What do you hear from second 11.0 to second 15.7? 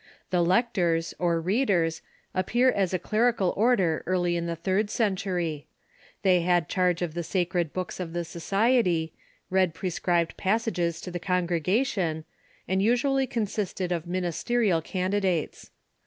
to the congregation, and usually consisted of ministerial candidates.